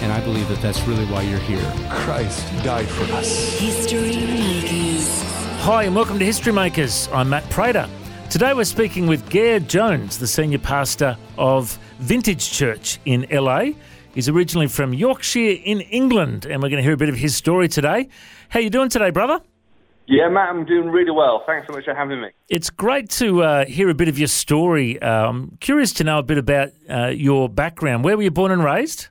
And 0.00 0.10
I 0.10 0.20
believe 0.20 0.48
that 0.48 0.62
that's 0.62 0.80
really 0.84 1.04
why 1.06 1.20
you're 1.20 1.38
here. 1.40 1.62
Christ 1.90 2.46
died 2.64 2.88
for 2.88 3.04
us. 3.12 3.58
History 3.58 4.16
Makers. 4.16 5.22
Hi, 5.60 5.84
and 5.84 5.94
welcome 5.94 6.18
to 6.18 6.24
History 6.24 6.54
Makers. 6.54 7.06
I'm 7.12 7.28
Matt 7.28 7.48
Prater. 7.50 7.86
Today 8.30 8.54
we're 8.54 8.64
speaking 8.64 9.06
with 9.06 9.28
Gare 9.28 9.60
Jones, 9.60 10.16
the 10.16 10.26
senior 10.26 10.58
pastor 10.58 11.18
of 11.36 11.78
Vintage 11.98 12.50
Church 12.50 12.98
in 13.04 13.26
LA. 13.30 13.72
He's 14.14 14.30
originally 14.30 14.68
from 14.68 14.94
Yorkshire 14.94 15.58
in 15.62 15.82
England, 15.82 16.46
and 16.46 16.62
we're 16.62 16.70
going 16.70 16.78
to 16.78 16.82
hear 16.82 16.94
a 16.94 16.96
bit 16.96 17.10
of 17.10 17.16
his 17.16 17.36
story 17.36 17.68
today. 17.68 18.08
How 18.48 18.60
you 18.60 18.70
doing 18.70 18.88
today, 18.88 19.10
brother? 19.10 19.42
Yeah, 20.06 20.30
Matt, 20.30 20.48
I'm 20.48 20.64
doing 20.64 20.88
really 20.88 21.10
well. 21.10 21.44
Thanks 21.46 21.66
so 21.66 21.74
much 21.74 21.84
for 21.84 21.94
having 21.94 22.22
me. 22.22 22.28
It's 22.48 22.70
great 22.70 23.10
to 23.10 23.42
uh, 23.42 23.64
hear 23.66 23.90
a 23.90 23.94
bit 23.94 24.08
of 24.08 24.18
your 24.18 24.28
story. 24.28 25.00
Uh, 25.00 25.28
I'm 25.28 25.58
curious 25.60 25.92
to 25.92 26.04
know 26.04 26.18
a 26.18 26.22
bit 26.22 26.38
about 26.38 26.70
uh, 26.88 27.08
your 27.08 27.50
background. 27.50 28.02
Where 28.02 28.16
were 28.16 28.22
you 28.22 28.30
born 28.30 28.50
and 28.50 28.64
raised? 28.64 29.08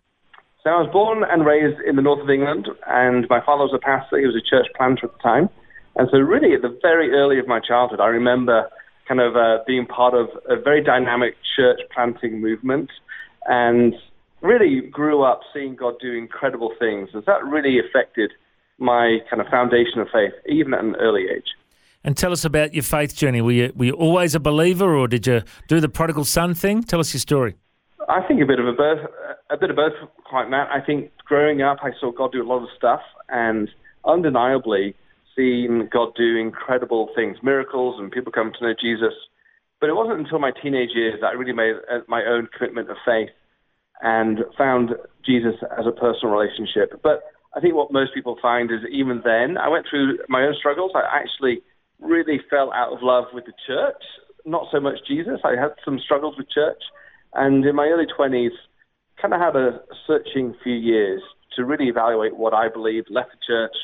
So 0.63 0.70
I 0.72 0.81
was 0.81 0.90
born 0.91 1.23
and 1.23 1.45
raised 1.45 1.80
in 1.88 1.95
the 1.95 2.02
north 2.02 2.20
of 2.20 2.30
England, 2.30 2.68
and 2.86 3.26
my 3.30 3.40
father 3.45 3.63
was 3.63 3.73
a 3.73 3.80
pastor. 3.80 4.20
He 4.20 4.26
was 4.26 4.36
a 4.36 4.44
church 4.44 4.68
planter 4.76 5.05
at 5.05 5.13
the 5.13 5.20
time. 5.20 5.49
And 5.96 6.10
so 6.12 6.18
really 6.18 6.54
at 6.54 6.62
the 6.62 6.77
very 6.82 7.12
early 7.12 7.40
of 7.40 7.48
my 7.48 7.60
childhood, 7.60 7.99
I 8.02 8.07
remember 8.07 8.70
kind 9.07 9.21
of 9.21 9.35
uh, 9.35 9.60
being 9.65 9.85
part 9.85 10.13
of 10.13 10.27
a 10.48 10.60
very 10.60 10.84
dynamic 10.84 11.35
church 11.55 11.80
planting 11.93 12.41
movement 12.41 12.90
and 13.46 13.96
really 14.41 14.82
grew 14.82 15.24
up 15.24 15.41
seeing 15.54 15.76
God 15.76 15.96
do 16.02 16.13
incredible 16.13 16.74
things. 16.77 17.10
And 17.13 17.24
that 17.26 17.43
really 17.43 17.80
affected 17.80 18.32
my 18.77 19.20
kind 19.30 19.41
of 19.41 19.48
foundation 19.48 19.99
of 19.99 20.07
faith, 20.12 20.34
even 20.48 20.74
at 20.74 20.84
an 20.84 20.96
early 20.98 21.24
age. 21.24 21.48
And 22.04 22.15
tell 22.15 22.32
us 22.32 22.46
about 22.46 22.74
your 22.74 22.84
faith 22.84 23.15
journey. 23.15 23.41
Were 23.41 23.52
you, 23.52 23.74
were 23.76 23.85
you 23.85 23.93
always 23.93 24.35
a 24.35 24.40
believer, 24.40 24.96
or 24.96 25.07
did 25.07 25.27
you 25.27 25.41
do 25.68 25.80
the 25.80 25.90
prodigal 25.90 26.24
son 26.24 26.54
thing? 26.54 26.84
Tell 26.84 26.99
us 26.99 27.13
your 27.13 27.20
story. 27.20 27.55
I 28.10 28.27
think 28.27 28.41
a 28.41 28.46
bit 28.46 28.60
of 28.60 28.68
a 28.68 28.74
both, 28.74 28.99
a 29.52 29.57
bit 29.57 29.70
of 29.70 29.76
both, 29.76 29.93
quite 30.26 30.49
Matt. 30.49 30.68
I 30.71 30.84
think 30.84 31.12
growing 31.26 31.62
up, 31.62 31.77
I 31.84 31.91
saw 31.99 32.12
God 32.12 32.32
do 32.32 32.41
a 32.41 32.48
lot 32.48 32.63
of 32.63 32.70
stuff, 32.76 33.02
and 33.29 33.70
undeniably 34.04 34.96
seen 35.35 35.88
God 35.91 36.10
do 36.18 36.35
incredible 36.35 37.10
things, 37.15 37.37
miracles, 37.43 37.99
and 37.99 38.12
people 38.12 38.32
come 38.32 38.52
to 38.57 38.65
know 38.65 38.74
Jesus. 38.82 39.13
But 39.80 39.90
it 39.90 39.96
wasn't 39.96 40.20
until 40.20 40.40
my 40.40 40.52
teenage 40.52 40.90
years 40.96 41.20
that 41.21 41.27
I 41.27 41.34
really 41.34 41.54
made 41.54 41.76
uh, 41.90 41.99
my 42.07 42.24
own 42.26 42.49
commitment 42.57 42.90
of 42.90 42.98
faith 43.05 43.30
and 44.02 44.40
found 44.57 44.91
Jesus 45.24 45.55
as 45.77 45.85
a 45.85 45.91
personal 45.91 46.34
relationship. 46.34 46.99
But 47.04 47.21
I 47.55 47.60
think 47.60 47.76
what 47.76 47.93
most 47.93 48.13
people 48.13 48.37
find 48.41 48.71
is 48.71 48.80
even 48.91 49.21
then, 49.24 49.57
I 49.57 49.70
went 49.70 49.85
through 49.90 50.18
my 50.27 50.43
own 50.43 50.55
struggles. 50.57 50.91
I 50.96 51.04
actually 51.15 51.62
really 51.99 52.40
fell 52.49 52.74
out 52.74 52.91
of 52.91 52.99
love 53.04 53.26
with 53.34 53.46
the 53.46 53.54
church, 53.68 54.02
not 54.46 54.68
so 54.71 54.80
much 54.80 54.96
Jesus. 55.07 55.40
I 55.43 55.52
had 55.52 55.77
some 55.85 55.99
struggles 55.99 56.35
with 56.37 56.49
church. 56.49 56.82
And 57.34 57.66
in 57.66 57.76
my 57.76 57.85
early 57.85 58.05
20s, 58.05 58.52
kind 59.22 59.34
of 59.34 59.40
had 59.40 59.55
a 59.55 59.82
searching 60.08 60.55
few 60.63 60.74
years 60.74 61.22
to 61.55 61.66
really 61.66 61.90
evaluate 61.90 62.38
what 62.38 62.54
I 62.54 62.70
believed, 62.70 63.08
left 63.10 63.32
the 63.32 63.38
church, 63.46 63.76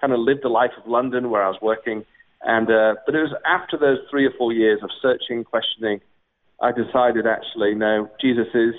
kind 0.00 0.12
of 0.12 0.20
lived 0.20 0.40
the 0.42 0.48
life 0.48 0.70
of 0.78 0.90
London 0.90 1.30
where 1.30 1.42
I 1.42 1.48
was 1.48 1.58
working. 1.60 2.04
And 2.42 2.70
uh, 2.70 2.94
but 3.06 3.14
it 3.14 3.20
was 3.20 3.34
after 3.46 3.78
those 3.78 3.98
three 4.10 4.26
or 4.26 4.32
four 4.36 4.52
years 4.52 4.80
of 4.82 4.90
searching, 5.00 5.44
questioning, 5.44 6.00
I 6.60 6.72
decided 6.72 7.26
actually, 7.26 7.74
no, 7.74 8.10
Jesus 8.20 8.48
is 8.54 8.74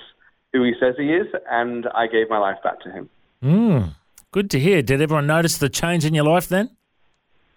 who 0.52 0.62
he 0.62 0.72
says 0.80 0.94
he 0.96 1.12
is, 1.12 1.26
and 1.50 1.86
I 1.94 2.06
gave 2.06 2.30
my 2.30 2.38
life 2.38 2.58
back 2.62 2.80
to 2.80 2.90
him. 2.90 3.10
Mm, 3.42 3.94
good 4.30 4.50
to 4.50 4.60
hear. 4.60 4.82
Did 4.82 5.02
everyone 5.02 5.26
notice 5.26 5.58
the 5.58 5.68
change 5.68 6.04
in 6.04 6.14
your 6.14 6.24
life 6.24 6.48
then? 6.48 6.70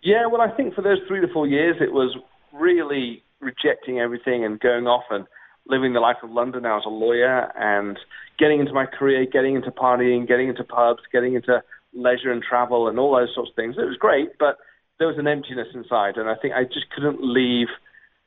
Yeah, 0.01 0.25
well, 0.27 0.41
I 0.41 0.49
think 0.49 0.73
for 0.73 0.81
those 0.81 0.99
three 1.07 1.21
to 1.21 1.27
four 1.31 1.47
years, 1.47 1.77
it 1.79 1.93
was 1.93 2.15
really 2.53 3.23
rejecting 3.39 3.99
everything 3.99 4.43
and 4.43 4.59
going 4.59 4.87
off 4.87 5.03
and 5.09 5.25
living 5.67 5.93
the 5.93 5.99
life 5.99 6.17
of 6.23 6.31
London. 6.31 6.65
I 6.65 6.75
was 6.75 6.85
a 6.85 6.89
lawyer 6.89 7.51
and 7.55 7.97
getting 8.37 8.59
into 8.59 8.73
my 8.73 8.85
career, 8.85 9.25
getting 9.25 9.55
into 9.55 9.71
partying, 9.71 10.27
getting 10.27 10.49
into 10.49 10.63
pubs, 10.63 11.01
getting 11.11 11.35
into 11.35 11.61
leisure 11.93 12.31
and 12.31 12.43
travel 12.43 12.87
and 12.87 12.99
all 12.99 13.15
those 13.15 13.33
sorts 13.33 13.51
of 13.51 13.55
things. 13.55 13.75
It 13.77 13.85
was 13.85 13.97
great, 13.97 14.37
but 14.39 14.57
there 14.97 15.07
was 15.07 15.17
an 15.17 15.27
emptiness 15.27 15.67
inside, 15.73 16.17
and 16.17 16.29
I 16.29 16.35
think 16.35 16.53
I 16.53 16.63
just 16.63 16.89
couldn't 16.93 17.19
leave 17.21 17.67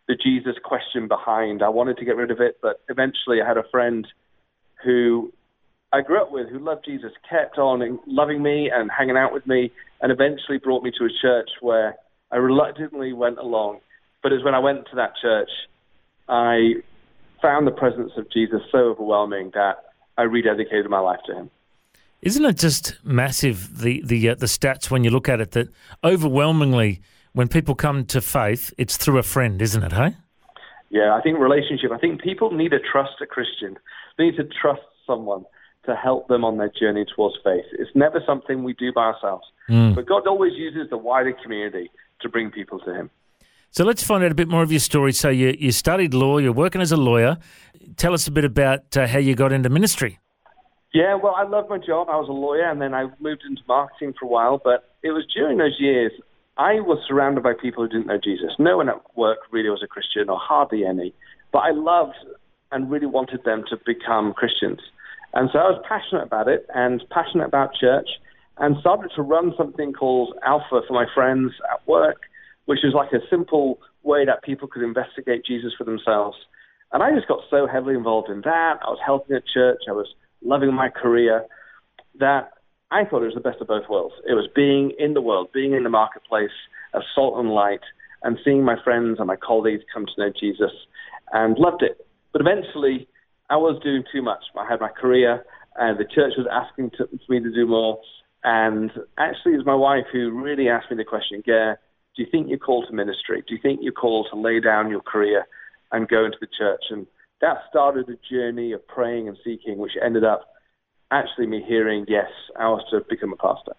the 0.09 0.17
Jesus 0.17 0.55
question 0.63 1.07
behind. 1.07 1.63
I 1.63 1.69
wanted 1.69 1.99
to 1.99 2.05
get 2.05 2.17
rid 2.17 2.31
of 2.31 2.41
it, 2.41 2.59
but 2.61 2.81
eventually 2.89 3.41
I 3.43 3.47
had 3.47 3.59
a 3.59 3.69
friend 3.71 4.07
who 4.85 5.33
I 5.93 6.01
grew 6.01 6.21
up 6.21 6.33
with 6.33 6.49
who 6.49 6.59
loved 6.59 6.85
Jesus, 6.87 7.13
kept 7.29 7.59
on 7.59 8.01
loving 8.07 8.43
me 8.43 8.71
and 8.73 8.91
hanging 8.91 9.17
out 9.17 9.33
with 9.33 9.47
me, 9.47 9.71
and 10.01 10.11
eventually 10.11 10.59
brought 10.59 10.83
me 10.83 10.91
to 10.99 11.05
a 11.05 11.11
church 11.21 11.51
where 11.61 11.97
I 12.33 12.37
reluctantly 12.37 13.13
went 13.13 13.39
along. 13.39 13.81
But 14.23 14.33
it's 14.33 14.45
when 14.45 14.55
I 14.55 14.59
went 14.59 14.87
to 14.91 14.97
that 14.97 15.13
church, 15.21 15.51
I 16.29 16.75
found 17.43 17.67
the 17.67 17.73
presence 17.73 18.13
of 18.17 18.31
Jesus 18.31 18.63
so 18.71 18.79
overwhelming 18.79 19.51
that 19.55 19.85
I 20.17 20.23
rededicated 20.23 20.89
my 20.89 21.01
life 21.01 21.21
to 21.27 21.35
him. 21.35 21.51
Isn't 22.23 22.45
it 22.45 22.57
just 22.57 22.95
massive 23.05 23.81
the 23.81 24.01
the 24.05 24.31
uh, 24.31 24.35
the 24.37 24.47
stats 24.47 24.91
when 24.91 25.03
you 25.03 25.11
look 25.11 25.29
at 25.29 25.41
it 25.41 25.51
that 25.51 25.69
overwhelmingly 26.05 27.03
when 27.33 27.49
people 27.49 27.75
come 27.75 28.05
to 28.07 28.21
faith 28.21 28.73
it's 28.79 28.97
through 28.97 29.19
a 29.19 29.25
friend, 29.25 29.61
isn't 29.61 29.83
it? 29.83 29.93
Hey. 29.93 30.15
Yeah, 30.91 31.15
I 31.15 31.21
think 31.23 31.39
relationship. 31.39 31.91
I 31.91 31.99
think 31.99 32.23
people 32.23 32.53
need 32.53 32.71
to 32.71 32.79
trust 32.79 33.21
a 33.21 33.27
Christian. 33.27 33.79
They 34.17 34.25
need 34.27 34.37
to 34.37 34.45
trust 34.45 34.83
someone 35.07 35.45
to 35.87 35.97
help 35.97 36.29
them 36.29 36.45
on 36.45 36.59
their 36.59 36.69
journey 36.69 37.05
towards 37.05 37.37
faith. 37.43 37.65
It's 37.73 37.91
never 37.95 38.23
something 38.25 38.63
we 38.63 38.75
do 38.75 38.93
by 38.93 39.07
ourselves. 39.07 39.45
But 39.95 40.07
God 40.07 40.27
always 40.27 40.53
uses 40.55 40.91
the 40.91 40.99
wider 40.99 41.33
community 41.33 41.91
to 42.21 42.29
bring 42.29 42.51
people 42.51 42.79
to 42.81 42.95
Him. 42.95 43.11
So 43.75 43.85
let's 43.85 44.03
find 44.03 44.23
out 44.23 44.31
a 44.31 44.35
bit 44.35 44.49
more 44.49 44.63
of 44.63 44.71
your 44.71 44.81
story. 44.81 45.13
So 45.15 45.31
you 45.31 45.57
you 45.59 45.73
studied 45.73 46.13
law, 46.13 46.37
you're 46.37 46.53
working 46.53 46.83
as 46.83 46.93
a 46.93 46.97
lawyer. 46.99 47.39
Tell 47.97 48.13
us 48.13 48.27
a 48.27 48.31
bit 48.31 48.45
about 48.45 48.95
uh, 48.97 49.07
how 49.07 49.19
you 49.19 49.35
got 49.35 49.51
into 49.51 49.71
ministry. 49.71 50.21
Yeah, 50.93 51.15
well, 51.15 51.35
I 51.35 51.45
loved 51.45 51.71
my 51.71 51.79
job. 51.79 52.09
I 52.11 52.17
was 52.17 52.29
a 52.29 52.33
lawyer, 52.33 52.69
and 52.69 52.83
then 52.83 52.93
I 52.93 53.07
moved 53.19 53.45
into 53.49 53.63
marketing 53.67 54.13
for 54.21 54.27
a 54.27 54.29
while. 54.29 54.61
But 54.63 54.95
it 55.03 55.13
was 55.13 55.25
during 55.35 55.57
those 55.57 55.77
years 55.79 56.13
I 56.59 56.81
was 56.81 56.99
surrounded 57.09 57.43
by 57.43 57.55
people 57.55 57.83
who 57.83 57.89
didn't 57.89 58.09
know 58.09 58.19
Jesus. 58.23 58.51
No 58.59 58.77
one 58.77 58.91
at 58.91 59.01
work 59.17 59.39
really 59.51 59.71
was 59.71 59.83
a 59.83 59.87
Christian, 59.87 60.29
or 60.29 60.39
hardly 60.39 60.85
any. 60.85 61.15
But 61.51 61.61
I 61.61 61.71
loved 61.71 62.17
and 62.73 62.91
really 62.91 63.07
wanted 63.07 63.45
them 63.45 63.65
to 63.71 63.79
become 63.87 64.35
Christians. 64.35 64.81
And 65.33 65.49
so 65.51 65.59
I 65.59 65.71
was 65.71 65.83
passionate 65.89 66.25
about 66.25 66.47
it 66.47 66.67
and 66.75 67.03
passionate 67.09 67.47
about 67.47 67.75
church 67.75 68.09
and 68.59 68.77
started 68.81 69.13
to 69.17 69.23
run 69.23 69.55
something 69.57 69.95
called 69.95 70.37
Alpha 70.45 70.83
for 70.87 70.93
my 70.93 71.07
friends 71.15 71.53
at 71.73 71.87
work, 71.89 72.21
which 72.67 72.81
was 72.83 72.95
like 72.95 73.13
a 73.13 73.25
simple 73.29 73.81
way 74.03 74.25
that 74.25 74.43
people 74.43 74.69
could 74.69 74.83
investigate 74.83 75.45
Jesus 75.45 75.73
for 75.77 75.85
themselves. 75.85 76.37
And 76.93 77.03
I 77.03 77.15
just 77.15 77.29
got 77.29 77.41
so 77.51 77.67
heavily 77.67 77.95
involved 77.95 78.29
in 78.29 78.43
that. 78.43 78.79
I 78.83 78.91
was 78.91 78.99
helping 79.05 79.37
at 79.37 79.47
church. 79.47 79.83
I 79.89 79.93
was 79.93 80.09
loving 80.43 80.75
my 80.75 80.89
career 80.89 81.47
that 82.19 82.51
I 82.91 83.05
thought 83.05 83.23
it 83.23 83.33
was 83.33 83.35
the 83.35 83.41
best 83.41 83.61
of 83.61 83.69
both 83.69 83.89
worlds. 83.89 84.15
It 84.29 84.35
was 84.35 84.49
being 84.55 84.93
in 84.99 85.15
the 85.15 85.23
world, 85.23 85.49
being 85.55 85.73
in 85.73 85.83
the 85.83 85.91
marketplace 85.91 86.51
as 86.95 87.03
salt 87.15 87.39
and 87.39 87.51
light, 87.51 87.81
and 88.23 88.39
seeing 88.45 88.65
my 88.65 88.77
friends 88.85 89.17
and 89.19 89.27
my 89.27 89.37
colleagues 89.37 89.83
come 89.93 90.05
to 90.05 90.13
know 90.19 90.33
Jesus, 90.39 90.73
and 91.33 91.59
loved 91.59 91.83
it. 91.83 92.07
But 92.33 92.43
eventually, 92.43 93.09
I 93.49 93.57
was 93.57 93.81
doing 93.83 94.05
too 94.13 94.23
much. 94.23 94.45
I 94.59 94.69
had 94.69 94.81
my 94.81 94.91
career, 94.91 95.45
and 95.77 95.99
the 95.99 96.05
church 96.05 96.35
was 96.37 96.47
asking 96.53 96.91
to, 96.99 97.07
for 97.07 97.33
me 97.33 97.41
to 97.41 97.53
do 97.53 97.67
more. 97.67 97.99
And 98.45 98.91
actually, 99.19 99.55
it 99.55 99.59
was 99.59 99.67
my 99.67 99.75
wife 99.75 100.05
who 100.13 100.31
really 100.31 100.69
asked 100.69 100.91
me 100.91 100.97
the 100.97 101.05
question, 101.05 101.43
Gare, 101.45 101.79
do 102.17 102.23
you 102.23 102.29
think 102.31 102.49
you're 102.49 102.59
called 102.59 102.87
to 102.89 102.95
ministry? 102.95 103.43
Do 103.47 103.55
you 103.55 103.61
think 103.61 103.81
you're 103.83 103.93
called 103.93 104.29
to 104.31 104.39
lay 104.39 104.61
down 104.61 104.91
your 104.91 105.01
career 105.01 105.47
and 105.93 106.09
go 106.09 106.25
into 106.25 106.39
the 106.41 106.47
church? 106.47 106.83
And 106.91 107.07
that 107.41 107.59
started 107.71 108.09
a 108.09 108.17
journey 108.33 108.73
of 108.73 108.87
praying 108.87 109.29
and 109.29 109.37
seeking, 109.45 109.79
which 109.79 109.93
ended 110.05 110.25
up 110.25 110.53
actually 111.11 111.47
me 111.47 111.65
hearing, 111.67 112.05
yes, 112.09 112.31
I 112.59 112.69
was 112.69 112.85
to 112.91 113.01
become 113.09 113.33
a 113.33 113.37
pastor. 113.37 113.73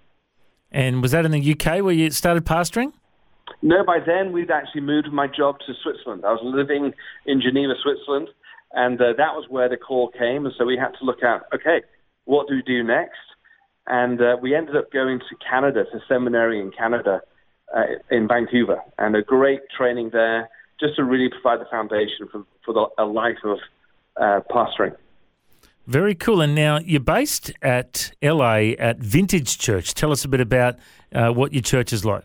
And 0.71 1.01
was 1.01 1.11
that 1.11 1.25
in 1.25 1.31
the 1.31 1.51
UK 1.51 1.83
where 1.83 1.93
you 1.93 2.09
started 2.11 2.45
pastoring? 2.45 2.93
No, 3.61 3.83
by 3.85 3.99
then 4.05 4.31
we'd 4.31 4.51
actually 4.51 4.81
moved 4.81 5.11
my 5.11 5.27
job 5.27 5.57
to 5.67 5.73
Switzerland. 5.83 6.23
I 6.25 6.31
was 6.31 6.41
living 6.43 6.93
in 7.25 7.41
Geneva, 7.41 7.73
Switzerland, 7.81 8.29
and 8.71 8.99
uh, 8.99 9.13
that 9.17 9.35
was 9.35 9.45
where 9.49 9.69
the 9.69 9.77
call 9.77 10.09
came. 10.09 10.45
And 10.45 10.53
so 10.57 10.65
we 10.65 10.77
had 10.77 10.91
to 10.99 11.05
look 11.05 11.23
at, 11.23 11.43
okay, 11.53 11.81
what 12.25 12.47
do 12.47 12.55
we 12.55 12.63
do 12.63 12.83
next? 12.83 13.19
And 13.85 14.21
uh, 14.21 14.37
we 14.41 14.55
ended 14.55 14.75
up 14.75 14.91
going 14.91 15.19
to 15.19 15.35
Canada, 15.47 15.83
to 15.91 15.99
seminary 16.07 16.59
in 16.59 16.71
Canada, 16.71 17.21
uh, 17.73 17.83
in 18.11 18.27
Vancouver, 18.27 18.81
and 18.97 19.15
a 19.15 19.21
great 19.21 19.61
training 19.75 20.09
there, 20.11 20.49
just 20.79 20.95
to 20.95 21.03
really 21.03 21.29
provide 21.29 21.59
the 21.59 21.69
foundation 21.69 22.27
for, 22.31 22.45
for 22.65 22.73
the, 22.73 23.03
a 23.03 23.05
life 23.05 23.37
of 23.43 23.57
uh, 24.17 24.41
pastoring. 24.49 24.95
Very 25.85 26.15
cool. 26.15 26.39
And 26.41 26.55
now 26.55 26.79
you're 26.79 27.01
based 27.01 27.51
at 27.61 28.13
LA 28.21 28.73
at 28.79 28.99
Vintage 28.99 29.57
Church. 29.57 29.93
Tell 29.93 30.11
us 30.11 30.23
a 30.23 30.29
bit 30.29 30.39
about 30.39 30.77
uh, 31.13 31.31
what 31.31 31.51
your 31.51 31.61
church 31.61 31.91
is 31.91 32.05
like. 32.05 32.23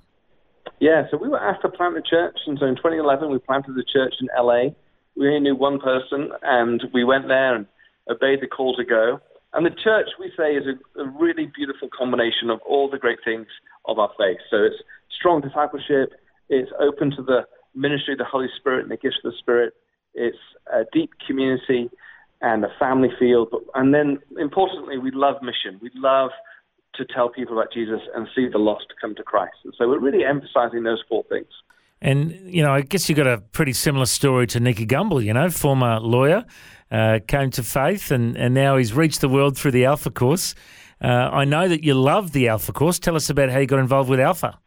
Yeah, 0.81 1.06
so 1.11 1.17
we 1.17 1.29
were 1.29 1.41
asked 1.41 1.62
to 1.62 1.69
plant 1.69 1.97
a 1.97 2.03
church, 2.03 2.39
and 2.47 2.56
so 2.59 2.67
in 2.67 2.77
2011 2.77 3.31
we 3.31 3.39
planted 3.39 3.75
the 3.75 3.85
church 3.93 4.15
in 4.21 4.29
LA. 4.39 4.71
We 5.17 5.27
only 5.27 5.41
knew 5.41 5.56
one 5.56 5.81
person, 5.81 6.31
and 6.43 6.81
we 6.94 7.03
went 7.03 7.27
there 7.27 7.56
and 7.56 7.67
obeyed 8.09 8.41
the 8.41 8.47
call 8.47 8.77
to 8.77 8.85
go. 8.85 9.21
And 9.55 9.67
the 9.67 9.71
church, 9.71 10.06
we 10.21 10.31
say, 10.37 10.55
is 10.55 10.65
a, 10.67 11.01
a 11.01 11.09
really 11.09 11.51
beautiful 11.53 11.89
combination 11.97 12.51
of 12.51 12.61
all 12.61 12.89
the 12.89 12.99
great 12.99 13.19
things 13.25 13.47
of 13.87 13.99
our 13.99 14.11
faith. 14.17 14.39
So 14.51 14.59
it's 14.59 14.77
strong 15.16 15.40
discipleship, 15.40 16.12
it's 16.49 16.70
open 16.81 17.10
to 17.12 17.22
the 17.22 17.46
ministry 17.75 18.14
of 18.14 18.19
the 18.19 18.25
Holy 18.25 18.49
Spirit 18.58 18.82
and 18.82 18.90
the 18.90 18.96
gifts 18.96 19.19
of 19.25 19.32
the 19.32 19.38
Spirit, 19.38 19.75
it's 20.14 20.38
a 20.72 20.84
deep 20.93 21.10
community 21.26 21.90
and 22.40 22.64
a 22.64 22.69
family. 22.78 23.08
But, 23.20 23.60
and 23.75 23.94
then, 23.94 24.19
importantly, 24.38 24.99
we 24.99 25.10
love 25.10 25.37
mission. 25.43 25.78
We 25.81 25.90
love 25.94 26.31
to 26.94 27.05
tell 27.05 27.28
people 27.28 27.58
about 27.58 27.72
Jesus 27.72 28.00
and 28.14 28.26
see 28.34 28.49
the 28.49 28.58
lost 28.58 28.87
come 29.00 29.14
to 29.14 29.22
Christ. 29.22 29.56
And 29.64 29.75
so 29.76 29.88
we're 29.88 30.00
really 30.00 30.25
emphasizing 30.25 30.82
those 30.82 31.02
four 31.08 31.25
things. 31.28 31.49
And, 32.00 32.32
you 32.44 32.62
know, 32.62 32.72
I 32.72 32.82
guess 32.82 33.08
you've 33.08 33.16
got 33.16 33.26
a 33.26 33.38
pretty 33.38 33.72
similar 33.72 34.06
story 34.06 34.46
to 34.49 34.60
Nicky 34.60 34.87
Gumbel, 34.87 35.25
you 35.25 35.32
know, 35.32 35.50
former 35.50 35.99
lawyer, 35.99 36.44
uh, 36.90 37.19
came 37.26 37.50
to 37.50 37.62
faith, 37.62 38.10
and, 38.10 38.37
and 38.37 38.55
now 38.55 38.76
he's 38.76 38.94
reached 38.94 39.20
the 39.20 39.28
world 39.28 39.58
through 39.58 39.72
the 39.72 39.84
Alpha 39.84 40.10
course. 40.10 40.55
Uh, 41.02 41.06
I 41.06 41.44
know 41.44 41.69
that 41.69 41.84
you 41.84 41.94
love 41.94 42.32
the 42.32 42.49
Alpha 42.49 42.72
course. 42.72 42.99
Tell 42.99 43.16
us 43.16 43.31
about 43.31 43.50
how 43.50 43.58
you 43.58 43.66
got 43.66 43.81
involved 43.81 44.08
with 44.08 44.20
Alpha. 44.20 44.58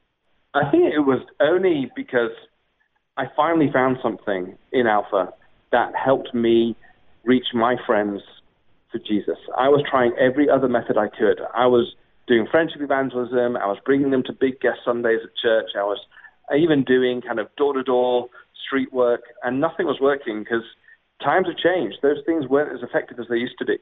I 0.53 0.69
think 0.69 0.93
it 0.93 0.99
was 0.99 1.21
only 1.39 1.89
because 1.95 2.31
I 3.17 3.25
finally 3.35 3.69
found 3.71 3.97
something 4.03 4.57
in 4.73 4.87
Alpha 4.87 5.33
that 5.71 5.93
helped 5.95 6.33
me 6.33 6.75
reach 7.23 7.47
my 7.53 7.75
friends 7.85 8.21
for 8.91 8.99
Jesus. 8.99 9.37
I 9.57 9.69
was 9.69 9.83
trying 9.89 10.11
every 10.19 10.49
other 10.49 10.67
method 10.67 10.97
I 10.97 11.07
could. 11.07 11.39
I 11.55 11.67
was 11.67 11.95
doing 12.27 12.47
friendship 12.51 12.81
evangelism. 12.81 13.55
I 13.55 13.67
was 13.67 13.77
bringing 13.85 14.11
them 14.11 14.23
to 14.23 14.33
big 14.33 14.59
guest 14.59 14.79
Sundays 14.83 15.19
at 15.23 15.29
church. 15.41 15.71
I 15.77 15.83
was 15.83 15.99
even 16.57 16.83
doing 16.83 17.21
kind 17.21 17.39
of 17.39 17.47
door 17.55 17.73
to 17.73 17.83
door 17.83 18.27
street 18.67 18.91
work, 18.91 19.21
and 19.43 19.61
nothing 19.61 19.85
was 19.85 19.99
working 20.01 20.43
because 20.43 20.63
times 21.23 21.47
have 21.47 21.57
changed. 21.57 21.97
Those 22.01 22.23
things 22.25 22.47
weren't 22.47 22.73
as 22.73 22.83
effective 22.83 23.19
as 23.19 23.27
they 23.29 23.37
used 23.37 23.57
to 23.59 23.65
be. 23.65 23.77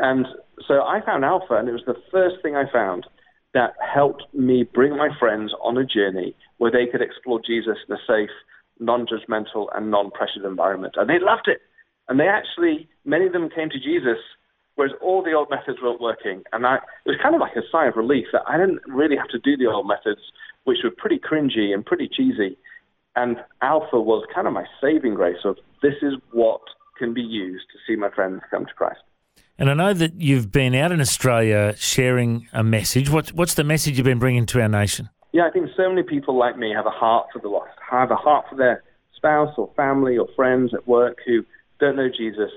And 0.00 0.26
so 0.66 0.82
I 0.82 1.00
found 1.04 1.24
Alpha, 1.24 1.54
and 1.54 1.68
it 1.68 1.72
was 1.72 1.86
the 1.86 1.96
first 2.10 2.36
thing 2.42 2.56
I 2.56 2.70
found 2.72 3.06
that 3.54 3.74
helped 3.80 4.24
me 4.34 4.62
bring 4.62 4.96
my 4.96 5.08
friends 5.18 5.52
on 5.62 5.78
a 5.78 5.84
journey 5.84 6.34
where 6.58 6.70
they 6.70 6.86
could 6.90 7.02
explore 7.02 7.40
Jesus 7.44 7.78
in 7.88 7.94
a 7.94 7.98
safe, 8.06 8.30
non 8.78 9.06
judgmental, 9.06 9.66
and 9.74 9.90
non 9.90 10.10
pressured 10.10 10.44
environment. 10.44 10.94
And 10.96 11.08
they 11.08 11.18
loved 11.18 11.48
it. 11.48 11.60
And 12.08 12.18
they 12.18 12.28
actually, 12.28 12.88
many 13.04 13.26
of 13.26 13.32
them 13.32 13.50
came 13.54 13.68
to 13.70 13.78
Jesus, 13.78 14.18
whereas 14.74 14.92
all 15.02 15.22
the 15.22 15.32
old 15.32 15.48
methods 15.50 15.78
weren't 15.82 16.00
working. 16.00 16.42
And 16.52 16.66
I, 16.66 16.76
it 16.76 17.06
was 17.06 17.18
kind 17.22 17.34
of 17.34 17.40
like 17.40 17.56
a 17.56 17.66
sigh 17.70 17.86
of 17.86 17.96
relief 17.96 18.26
that 18.32 18.42
I 18.48 18.56
didn't 18.56 18.80
really 18.86 19.16
have 19.16 19.28
to 19.28 19.38
do 19.38 19.56
the 19.56 19.70
old 19.70 19.86
methods, 19.86 20.20
which 20.64 20.78
were 20.84 20.90
pretty 20.90 21.18
cringy 21.18 21.74
and 21.74 21.84
pretty 21.84 22.08
cheesy. 22.08 22.56
And 23.16 23.38
Alpha 23.62 24.00
was 24.00 24.24
kind 24.34 24.46
of 24.46 24.52
my 24.52 24.64
saving 24.80 25.14
grace 25.14 25.44
of 25.44 25.56
this 25.82 25.94
is 26.02 26.14
what 26.32 26.60
can 26.98 27.14
be 27.14 27.22
used 27.22 27.64
to 27.72 27.78
see 27.86 27.96
my 27.96 28.10
friends 28.10 28.42
come 28.50 28.66
to 28.66 28.74
Christ. 28.74 29.00
And 29.58 29.68
I 29.68 29.74
know 29.74 29.92
that 29.92 30.20
you've 30.20 30.52
been 30.52 30.72
out 30.76 30.92
in 30.92 31.00
Australia 31.00 31.74
sharing 31.76 32.48
a 32.52 32.62
message. 32.62 33.10
What's, 33.10 33.32
what's 33.32 33.54
the 33.54 33.64
message 33.64 33.98
you've 33.98 34.04
been 34.04 34.20
bringing 34.20 34.46
to 34.46 34.62
our 34.62 34.68
nation? 34.68 35.10
Yeah, 35.32 35.46
I 35.46 35.50
think 35.50 35.68
so 35.76 35.88
many 35.88 36.04
people 36.04 36.38
like 36.38 36.56
me 36.56 36.72
have 36.72 36.86
a 36.86 36.90
heart 36.90 37.26
for 37.32 37.40
the 37.40 37.48
lost, 37.48 37.72
have 37.90 38.12
a 38.12 38.16
heart 38.16 38.46
for 38.48 38.56
their 38.56 38.84
spouse 39.16 39.52
or 39.58 39.68
family 39.76 40.16
or 40.16 40.28
friends 40.36 40.72
at 40.72 40.86
work 40.86 41.18
who 41.26 41.44
don't 41.80 41.96
know 41.96 42.08
Jesus, 42.08 42.52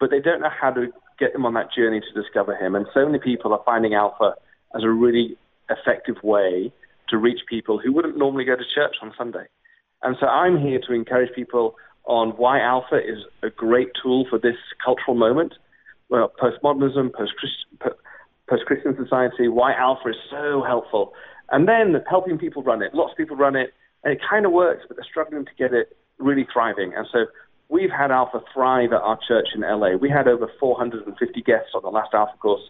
but 0.00 0.10
they 0.10 0.18
don't 0.18 0.40
know 0.40 0.50
how 0.50 0.70
to 0.70 0.86
get 1.18 1.34
them 1.34 1.44
on 1.44 1.52
that 1.54 1.72
journey 1.72 2.00
to 2.00 2.22
discover 2.22 2.56
Him. 2.56 2.74
And 2.74 2.86
so 2.94 3.04
many 3.04 3.18
people 3.18 3.52
are 3.52 3.62
finding 3.64 3.92
Alpha 3.92 4.34
as 4.74 4.82
a 4.82 4.88
really 4.88 5.36
effective 5.68 6.16
way 6.22 6.72
to 7.10 7.18
reach 7.18 7.40
people 7.48 7.78
who 7.78 7.92
wouldn't 7.92 8.16
normally 8.16 8.44
go 8.44 8.56
to 8.56 8.64
church 8.74 8.96
on 9.02 9.12
Sunday. 9.16 9.44
And 10.02 10.16
so 10.18 10.26
I'm 10.26 10.58
here 10.58 10.80
to 10.86 10.94
encourage 10.94 11.34
people 11.34 11.76
on 12.04 12.30
why 12.30 12.60
Alpha 12.60 12.96
is 12.96 13.18
a 13.42 13.50
great 13.50 13.90
tool 14.02 14.26
for 14.28 14.38
this 14.38 14.56
cultural 14.82 15.14
moment, 15.14 15.54
well, 16.10 16.32
postmodernism, 16.40 17.12
post-Christian 17.14 18.96
society, 19.02 19.48
why 19.48 19.72
Alpha 19.74 20.08
is 20.08 20.16
so 20.28 20.62
helpful. 20.66 21.12
And 21.50 21.66
then 21.68 22.02
helping 22.08 22.36
people 22.36 22.62
run 22.62 22.82
it. 22.82 22.94
Lots 22.94 23.12
of 23.12 23.16
people 23.16 23.36
run 23.36 23.56
it, 23.56 23.72
and 24.04 24.12
it 24.12 24.20
kind 24.28 24.44
of 24.44 24.52
works, 24.52 24.84
but 24.86 24.96
they're 24.96 25.06
struggling 25.08 25.44
to 25.44 25.50
get 25.56 25.72
it 25.72 25.96
really 26.18 26.46
thriving. 26.52 26.92
And 26.94 27.06
so 27.10 27.26
we've 27.68 27.90
had 27.90 28.10
Alpha 28.10 28.40
thrive 28.52 28.92
at 28.92 29.00
our 29.00 29.18
church 29.26 29.48
in 29.54 29.62
LA. 29.62 29.96
We 29.96 30.10
had 30.10 30.28
over 30.28 30.50
450 30.58 31.42
guests 31.42 31.70
on 31.74 31.82
the 31.82 31.88
last 31.88 32.12
Alpha 32.12 32.36
course, 32.38 32.62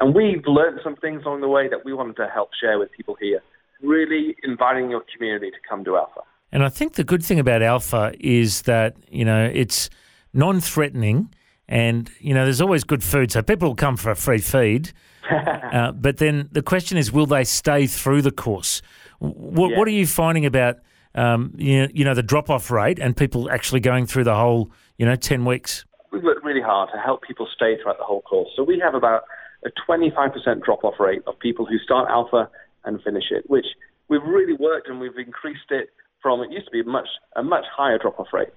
and 0.00 0.14
we've 0.14 0.44
learned 0.46 0.80
some 0.84 0.96
things 0.96 1.22
along 1.24 1.40
the 1.40 1.48
way 1.48 1.68
that 1.68 1.84
we 1.84 1.92
wanted 1.92 2.16
to 2.16 2.28
help 2.28 2.50
share 2.60 2.78
with 2.78 2.90
people 2.92 3.16
here. 3.20 3.40
Really 3.80 4.36
inviting 4.42 4.90
your 4.90 5.02
community 5.14 5.50
to 5.50 5.56
come 5.68 5.84
to 5.84 5.96
Alpha. 5.96 6.20
And 6.50 6.64
I 6.64 6.68
think 6.68 6.94
the 6.94 7.04
good 7.04 7.24
thing 7.24 7.38
about 7.38 7.62
Alpha 7.62 8.12
is 8.18 8.62
that, 8.62 8.96
you 9.08 9.24
know, 9.24 9.50
it's 9.52 9.90
non 10.32 10.60
threatening 10.60 11.32
and, 11.68 12.10
you 12.20 12.34
know, 12.34 12.44
there's 12.44 12.60
always 12.60 12.84
good 12.84 13.04
food. 13.04 13.30
So 13.30 13.42
people 13.42 13.68
will 13.68 13.76
come 13.76 13.96
for 13.96 14.10
a 14.10 14.16
free 14.16 14.38
feed. 14.38 14.92
uh, 15.30 15.92
but 15.92 16.16
then 16.16 16.48
the 16.52 16.62
question 16.62 16.96
is, 16.96 17.12
will 17.12 17.26
they 17.26 17.44
stay 17.44 17.86
through 17.86 18.22
the 18.22 18.30
course? 18.30 18.80
What, 19.18 19.70
Yeah. 19.70 19.78
what 19.78 19.88
are 19.88 19.92
you 19.92 20.06
finding 20.06 20.46
about, 20.46 20.76
um, 21.14 21.52
you, 21.56 21.82
know, 21.82 21.88
you 21.92 22.04
know, 22.04 22.14
the 22.14 22.22
drop 22.22 22.48
off 22.48 22.70
rate 22.70 22.98
and 22.98 23.16
people 23.16 23.50
actually 23.50 23.80
going 23.80 24.06
through 24.06 24.24
the 24.24 24.34
whole, 24.34 24.70
you 24.96 25.04
know, 25.04 25.16
10 25.16 25.44
weeks? 25.44 25.84
We've 26.10 26.22
worked 26.22 26.44
really 26.44 26.62
hard 26.62 26.88
to 26.94 26.98
help 26.98 27.22
people 27.22 27.46
stay 27.54 27.76
throughout 27.82 27.98
the 27.98 28.04
whole 28.04 28.22
course. 28.22 28.48
So 28.56 28.62
we 28.62 28.78
have 28.78 28.94
about 28.94 29.24
a 29.66 29.70
25% 29.86 30.64
drop-off 30.64 30.94
rate 30.98 31.22
of 31.26 31.38
people 31.38 31.66
who 31.66 31.78
start 31.78 32.08
Alpha 32.08 32.48
and 32.84 33.02
finish 33.02 33.24
it, 33.30 33.44
which 33.50 33.66
we've 34.08 34.22
really 34.22 34.54
worked 34.54 34.88
and 34.88 35.00
we've 35.00 35.18
increased 35.18 35.70
it 35.70 35.90
from, 36.22 36.40
it 36.40 36.50
used 36.50 36.64
to 36.64 36.70
be 36.70 36.82
much 36.82 37.08
a 37.36 37.42
much 37.42 37.64
higher 37.76 37.98
drop-off 37.98 38.28
rate. 38.32 38.48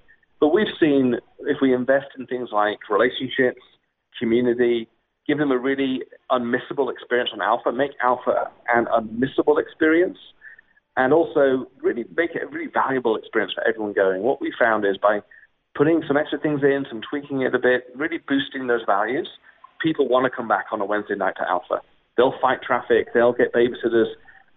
But 0.42 0.52
we've 0.52 0.74
seen 0.80 1.20
if 1.46 1.58
we 1.62 1.72
invest 1.72 2.18
in 2.18 2.26
things 2.26 2.48
like 2.50 2.90
relationships, 2.90 3.62
community, 4.18 4.88
give 5.24 5.38
them 5.38 5.52
a 5.52 5.56
really 5.56 6.02
unmissable 6.32 6.90
experience 6.90 7.30
on 7.32 7.40
Alpha, 7.40 7.70
make 7.70 7.92
Alpha 8.02 8.50
an 8.74 8.86
unmissable 8.86 9.62
experience, 9.62 10.18
and 10.96 11.12
also 11.12 11.68
really 11.80 12.06
make 12.16 12.34
it 12.34 12.42
a 12.42 12.46
really 12.48 12.68
valuable 12.74 13.14
experience 13.14 13.52
for 13.54 13.62
everyone 13.68 13.92
going. 13.92 14.22
What 14.22 14.40
we 14.40 14.52
found 14.58 14.84
is 14.84 14.98
by 15.00 15.20
putting 15.76 16.02
some 16.08 16.16
extra 16.16 16.40
things 16.40 16.64
in, 16.64 16.86
some 16.90 17.02
tweaking 17.08 17.42
it 17.42 17.54
a 17.54 17.60
bit, 17.60 17.84
really 17.94 18.18
boosting 18.18 18.66
those 18.66 18.82
values, 18.84 19.28
people 19.80 20.08
want 20.08 20.24
to 20.24 20.30
come 20.36 20.48
back 20.48 20.66
on 20.72 20.80
a 20.80 20.84
Wednesday 20.84 21.14
night 21.14 21.34
to 21.36 21.48
Alpha. 21.48 21.82
They'll 22.16 22.34
fight 22.42 22.62
traffic, 22.66 23.14
they'll 23.14 23.32
get 23.32 23.54
babysitters 23.54 24.10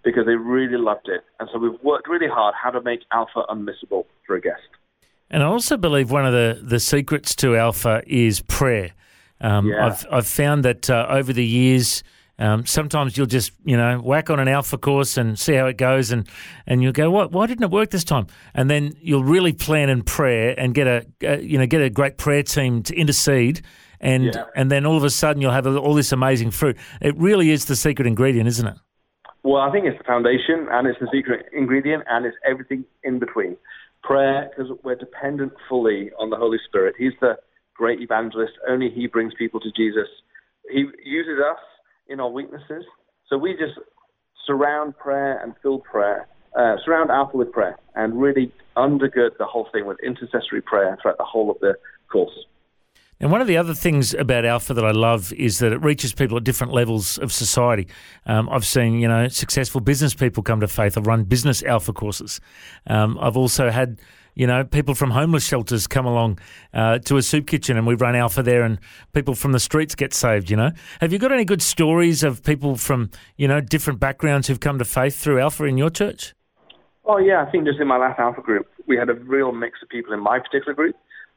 because 0.03 0.25
they 0.25 0.33
really 0.33 0.79
loved 0.79 1.09
it. 1.09 1.21
And 1.39 1.47
so 1.53 1.59
we've 1.59 1.79
worked 1.83 2.09
really 2.09 2.27
hard 2.27 2.55
how 2.59 2.71
to 2.71 2.81
make 2.81 3.01
Alpha 3.13 3.43
unmissable 3.51 4.05
for 4.25 4.35
a 4.35 4.41
guest. 4.41 4.63
And 5.31 5.41
I 5.43 5.47
also 5.47 5.77
believe 5.77 6.11
one 6.11 6.25
of 6.25 6.33
the, 6.33 6.61
the 6.63 6.79
secrets 6.79 7.35
to 7.37 7.55
Alpha 7.55 8.03
is 8.05 8.41
prayer. 8.41 8.91
Um, 9.41 9.67
Yeah. 9.67 9.87
I've, 9.87 10.05
I've 10.11 10.27
found 10.27 10.63
that 10.65 10.89
uh, 10.89 11.07
over 11.09 11.33
the 11.33 11.45
years, 11.45 12.03
um, 12.37 12.65
sometimes 12.65 13.17
you'll 13.17 13.27
just, 13.27 13.51
you 13.63 13.77
know, 13.77 13.97
whack 13.99 14.29
on 14.29 14.39
an 14.39 14.47
Alpha 14.47 14.77
course 14.77 15.17
and 15.17 15.39
see 15.39 15.53
how 15.53 15.67
it 15.67 15.77
goes, 15.77 16.11
and, 16.11 16.27
and 16.67 16.83
you'll 16.83 16.91
go, 16.91 17.09
what, 17.09 17.31
why 17.31 17.47
didn't 17.47 17.63
it 17.63 17.71
work 17.71 17.91
this 17.91 18.03
time? 18.03 18.27
And 18.53 18.69
then 18.69 18.93
you'll 18.99 19.23
really 19.23 19.53
plan 19.53 19.89
in 19.89 20.03
prayer 20.03 20.53
and 20.57 20.73
get 20.73 20.85
a, 20.87 21.05
uh, 21.27 21.37
you 21.37 21.57
know, 21.57 21.65
get 21.65 21.81
a 21.81 21.89
great 21.89 22.17
prayer 22.17 22.43
team 22.43 22.83
to 22.83 22.95
intercede, 22.95 23.61
and 24.01 24.25
Yeah. 24.25 24.43
and 24.55 24.69
then 24.69 24.85
all 24.85 24.97
of 24.97 25.03
a 25.05 25.09
sudden 25.09 25.41
you'll 25.41 25.53
have 25.53 25.65
all 25.65 25.93
this 25.93 26.11
amazing 26.11 26.51
fruit. 26.51 26.77
It 27.01 27.17
really 27.17 27.51
is 27.51 27.65
the 27.65 27.75
secret 27.75 28.05
ingredient, 28.05 28.47
isn't 28.47 28.67
it? 28.67 28.75
Well, 29.43 29.61
I 29.61 29.71
think 29.71 29.85
it's 29.85 29.97
the 29.97 30.03
foundation 30.03 30.67
and 30.71 30.87
it's 30.87 30.99
the 30.99 31.07
secret 31.13 31.45
ingredient 31.53 32.03
and 32.09 32.25
it's 32.25 32.35
everything 32.45 32.83
in 33.03 33.19
between. 33.19 33.55
Prayer, 34.05 34.49
because 34.49 34.71
we're 34.83 34.95
dependent 34.95 35.53
fully 35.67 36.11
on 36.19 36.29
the 36.29 36.35
Holy 36.35 36.59
Spirit. 36.67 36.95
He's 36.97 37.13
the 37.21 37.37
great 37.75 38.01
evangelist. 38.01 38.53
Only 38.67 38.89
He 38.89 39.07
brings 39.07 39.33
people 39.37 39.59
to 39.59 39.71
Jesus. 39.75 40.07
He 40.69 40.85
uses 41.03 41.39
us 41.39 41.57
in 42.07 42.19
our 42.19 42.29
weaknesses. 42.29 42.83
So 43.29 43.37
we 43.37 43.53
just 43.53 43.79
surround 44.45 44.97
prayer 44.97 45.41
and 45.41 45.55
fill 45.61 45.79
prayer, 45.79 46.27
uh, 46.57 46.75
surround 46.85 47.09
Alpha 47.09 47.35
with 47.37 47.51
prayer, 47.51 47.77
and 47.95 48.21
really 48.21 48.51
undergird 48.77 49.37
the 49.39 49.45
whole 49.45 49.67
thing 49.71 49.85
with 49.85 49.97
intercessory 50.03 50.61
prayer 50.61 50.97
throughout 51.01 51.17
the 51.17 51.23
whole 51.23 51.49
of 51.49 51.59
the 51.59 51.73
course. 52.11 52.45
And 53.19 53.31
one 53.31 53.39
of 53.39 53.47
the 53.47 53.55
other 53.55 53.73
things 53.73 54.13
about 54.13 54.45
Alpha 54.45 54.73
that 54.73 54.83
I 54.83 54.91
love 54.91 55.31
is 55.33 55.59
that 55.59 55.71
it 55.71 55.81
reaches 55.81 56.13
people 56.13 56.35
at 56.37 56.43
different 56.43 56.73
levels 56.73 57.17
of 57.17 57.31
society. 57.31 57.87
Um, 58.25 58.49
I've 58.49 58.65
seen, 58.65 58.99
you 58.99 59.07
know, 59.07 59.29
successful 59.29 59.79
business 59.79 60.13
people 60.13 60.43
come 60.43 60.59
to 60.59 60.67
faith. 60.67 60.97
I've 60.97 61.07
run 61.07 61.23
business 61.23 61.63
Alpha 61.63 61.93
courses. 61.93 62.41
Um, 62.87 63.17
I've 63.21 63.37
also 63.37 63.69
had, 63.69 64.01
you 64.35 64.45
know, 64.45 64.65
people 64.65 64.95
from 64.95 65.11
homeless 65.11 65.47
shelters 65.47 65.87
come 65.87 66.05
along 66.05 66.39
uh, 66.73 66.99
to 66.99 67.15
a 67.15 67.21
soup 67.21 67.47
kitchen 67.47 67.77
and 67.77 67.87
we 67.87 67.95
run 67.95 68.15
Alpha 68.15 68.43
there 68.43 68.63
and 68.63 68.79
people 69.13 69.33
from 69.33 69.53
the 69.53 69.61
streets 69.61 69.95
get 69.95 70.13
saved, 70.13 70.49
you 70.49 70.57
know. 70.57 70.71
Have 70.99 71.13
you 71.13 71.19
got 71.19 71.31
any 71.31 71.45
good 71.45 71.61
stories 71.61 72.21
of 72.21 72.43
people 72.43 72.75
from, 72.75 73.11
you 73.37 73.47
know, 73.47 73.61
different 73.61 74.01
backgrounds 74.01 74.49
who've 74.49 74.59
come 74.59 74.77
to 74.77 74.85
faith 74.85 75.15
through 75.15 75.39
Alpha 75.39 75.63
in 75.63 75.77
your 75.77 75.89
church? 75.89 76.35
Oh 77.05 77.17
yeah, 77.17 77.45
I 77.47 77.49
think 77.49 77.65
just 77.65 77.79
in 77.79 77.87
my 77.87 77.97
last 77.97 78.19
Alpha 78.19 78.41
group, 78.41 78.67
we 78.87 78.97
had 78.97 79.09
a 79.09 79.13
real 79.13 79.51
mix 79.51 79.79
of 79.81 79.87
people 79.87 80.11
in 80.11 80.19
my 80.19 80.39
particular 80.39 80.73
group. 80.73 80.95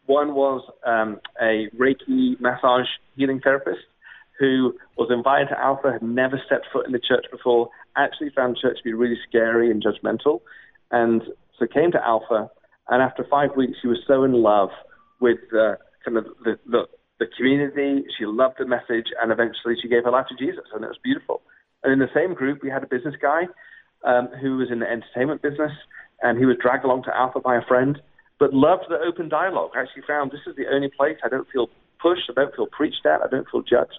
One 0.09 0.35
was 0.35 0.63
um, 0.87 1.21
a 1.39 1.69
Reiki 1.77 2.41
massage 2.41 2.89
healing 3.15 3.41
therapist 3.45 3.85
who 4.39 4.73
was 4.97 5.11
invited 5.11 5.49
to 5.49 5.61
Alpha, 5.61 5.93
had 5.93 6.03
never 6.03 6.41
stepped 6.47 6.65
foot 6.73 6.87
in 6.87 6.93
the 6.93 6.99
church 6.99 7.27
before, 7.31 7.69
actually 7.95 8.31
found 8.31 8.57
church 8.57 8.79
to 8.79 8.85
be 8.85 8.95
really 8.95 9.19
scary 9.29 9.71
and 9.71 9.85
judgmental, 9.85 10.41
and 10.91 11.23
so 11.59 11.67
came 11.67 11.93
to 11.93 12.03
Alpha. 12.03 12.51
And 12.89 13.03
after 13.03 13.27
five 13.31 13.51
weeks, 13.55 13.77
she 13.83 13.89
was 13.89 13.99
so 14.07 14.25
in 14.25 14.33
love 14.33 14.71
with 15.21 15.41
the 15.51 15.77
kind 16.03 16.17
of 16.17 16.25
the, 16.43 16.59
the, 16.65 16.85
the 17.19 17.27
community. 17.37 18.07
She 18.19 18.25
loved 18.25 18.55
the 18.59 18.65
message, 18.65 19.13
and 19.21 19.31
eventually 19.31 19.75
she 19.83 19.89
gave 19.89 20.05
her 20.05 20.11
life 20.11 20.27
to 20.31 20.37
Jesus, 20.43 20.65
and 20.73 20.83
it 20.85 20.89
was 20.89 20.99
beautiful. 21.05 21.43
And 21.85 21.93
in 21.93 21.99
the 21.99 22.09
same 22.15 22.33
group, 22.33 22.63
we 22.63 22.71
had 22.71 22.83
a 22.83 22.87
business 22.87 23.15
guy 23.21 23.43
um, 24.07 24.29
who 24.41 24.57
was 24.57 24.71
in 24.71 24.79
the 24.79 24.91
entertainment 24.91 25.43
business, 25.43 25.73
and 26.23 26.39
he 26.39 26.47
was 26.47 26.57
dragged 26.63 26.87
along 26.87 27.03
to 27.03 27.15
Alpha 27.15 27.41
by 27.41 27.57
a 27.57 27.63
friend, 27.69 28.01
but 28.39 28.55
loved 28.55 28.85
the 28.89 28.99
open 28.99 29.29
dialogue. 29.29 29.71
Actually, 29.77 30.03
found 30.07 30.31
this 30.31 30.47
is 30.47 30.57
the 30.57 30.67
only 30.73 30.91
place 30.97 31.17
I 31.25 31.29
don't 31.29 31.49
feel 31.49 31.69
pushed, 32.01 32.31
I 32.31 32.35
don't 32.35 32.55
feel 32.55 32.67
preached 32.67 33.05
at, 33.05 33.23
I 33.23 33.29
don't 33.31 33.47
feel 33.51 33.63
judged, 33.63 33.99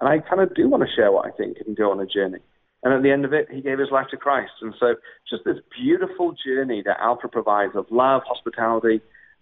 and 0.00 0.08
I 0.08 0.18
kind 0.18 0.40
of 0.40 0.54
do 0.54 0.68
want 0.68 0.82
to 0.82 0.94
share 0.94 1.12
what 1.12 1.26
I 1.26 1.30
think 1.30 1.58
and 1.66 1.76
go 1.76 1.90
on 1.90 2.00
a 2.00 2.06
journey. 2.06 2.38
And 2.84 2.92
at 2.92 3.02
the 3.02 3.10
end 3.10 3.24
of 3.24 3.32
it, 3.32 3.48
he 3.50 3.60
gave 3.60 3.78
his 3.78 3.90
life 3.92 4.06
to 4.10 4.16
Christ. 4.16 4.52
And 4.60 4.74
so, 4.78 4.94
just 5.30 5.44
this 5.44 5.58
beautiful 5.80 6.34
journey 6.44 6.82
that 6.84 6.98
Alpha 7.00 7.28
provides 7.28 7.72
of 7.76 7.86
love, 7.90 8.22
hospitality. 8.26 9.00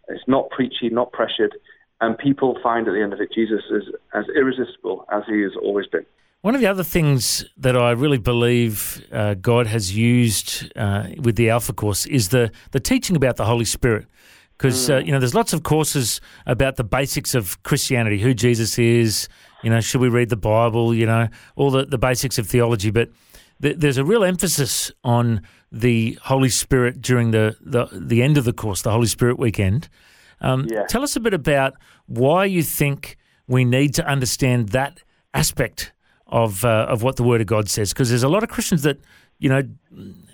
It's 0.09 0.25
not 0.27 0.51
preachy, 0.51 0.91
not 0.91 1.13
pressured, 1.13 1.57
and 2.01 2.19
people 2.19 2.59
find 2.63 2.89
at 2.89 2.93
the 2.93 3.03
end 3.03 3.13
of 3.13 3.21
it 3.21 3.33
Jesus 3.33 3.63
is 3.71 3.85
as 4.15 4.25
irresistible 4.35 5.07
as 5.13 5.23
he 5.29 5.41
has 5.43 5.53
always 5.61 5.87
been. 5.87 6.05
One 6.43 6.55
of 6.55 6.63
the 6.63 6.67
other 6.67 6.85
things 6.85 7.45
that 7.59 7.77
I 7.77 7.91
really 7.91 8.17
believe 8.19 9.07
uh, 9.13 9.35
God 9.35 9.67
has 9.67 9.95
used 9.95 10.73
uh, 10.75 11.09
with 11.19 11.37
the 11.37 11.51
Alpha 11.51 11.75
course 11.75 12.07
is 12.07 12.31
the, 12.31 12.51
the 12.71 12.81
teaching 12.81 13.15
about 13.15 13.37
the 13.37 13.45
Holy 13.45 13.67
Spirit. 13.67 14.07
Because, 14.57 14.89
uh, 14.91 14.99
you 14.99 15.13
know, 15.13 15.19
there's 15.19 15.35
lots 15.35 15.53
of 15.53 15.63
courses 15.63 16.21
about 16.47 16.77
the 16.77 16.85
basics 16.85 17.35
of 17.35 17.63
Christianity, 17.63 18.19
who 18.21 18.35
Jesus 18.35 18.79
is, 18.79 19.29
you 19.63 19.71
know, 19.71 19.81
should 19.81 20.01
we 20.01 20.09
read 20.09 20.29
the 20.29 20.37
Bible, 20.37 20.95
you 20.95 21.07
know, 21.07 21.29
all 21.57 21.71
the, 21.71 21.85
the 21.87 21.99
basics 21.99 22.39
of 22.39 22.47
theology. 22.47 22.91
But 22.91 23.11
th- 23.63 23.77
there's 23.79 23.97
a 23.97 24.05
real 24.05 24.23
emphasis 24.25 24.93
on 25.03 25.43
the 25.73 26.19
Holy 26.25 26.51
Spirit 26.51 27.01
during 27.01 27.31
the, 27.31 27.57
the, 27.61 27.87
the 27.93 28.23
end 28.23 28.37
of 28.37 28.45
the 28.45 28.53
course, 28.53 28.83
the 28.83 28.91
Holy 28.93 29.07
Spirit 29.07 29.39
weekend. 29.39 29.89
Um, 30.41 30.67
Yeah. 30.71 30.85
Tell 30.89 31.03
us 31.03 31.17
a 31.17 31.21
bit 31.21 31.35
about 31.35 31.75
why 32.07 32.45
you 32.47 32.63
think 32.63 33.17
we 33.47 33.65
need 33.65 33.95
to 33.95 34.07
understand 34.07 34.71
that 34.71 35.03
aspect 35.33 35.93
of 36.31 36.65
uh, 36.65 36.87
of 36.89 37.03
what 37.03 37.17
the 37.17 37.23
Word 37.23 37.41
of 37.41 37.47
God 37.47 37.69
says, 37.69 37.93
because 37.93 38.09
there's 38.09 38.23
a 38.23 38.29
lot 38.29 38.43
of 38.43 38.49
Christians 38.49 38.83
that 38.83 38.99
you 39.39 39.49
know 39.49 39.63